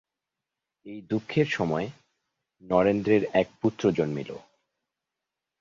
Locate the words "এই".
0.85-0.99